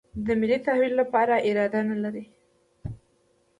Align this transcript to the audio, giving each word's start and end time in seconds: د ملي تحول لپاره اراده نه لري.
د 0.25 0.27
ملي 0.39 0.57
تحول 0.65 0.93
لپاره 1.01 1.33
اراده 1.47 1.81
نه 1.89 1.95
لري. 2.03 2.23